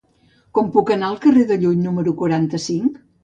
Com 0.57 0.71
puc 0.77 0.89
anar 0.95 1.09
al 1.11 1.19
carrer 1.27 1.45
de 1.53 1.59
Llull 1.65 1.77
número 1.83 2.15
quaranta-cinc? 2.23 2.99